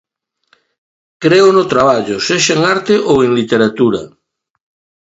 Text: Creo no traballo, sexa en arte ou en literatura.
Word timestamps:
Creo 1.23 1.47
no 1.55 1.63
traballo, 1.73 2.15
sexa 2.27 2.53
en 2.57 2.61
arte 2.75 2.93
ou 3.11 3.17
en 3.25 3.31
literatura. 3.39 4.01